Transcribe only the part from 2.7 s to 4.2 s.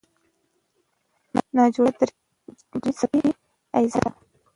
درې څپه ایزه ده.